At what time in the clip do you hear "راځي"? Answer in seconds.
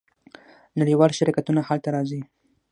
1.95-2.21